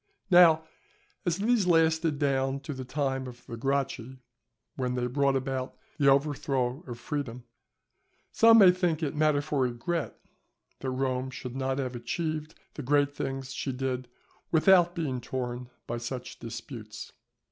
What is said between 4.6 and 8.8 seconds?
when they brought about the overthrow of freedom, some may